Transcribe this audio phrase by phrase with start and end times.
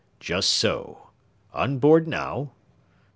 [0.19, 1.09] "Just so!...
[1.53, 2.53] On board now?"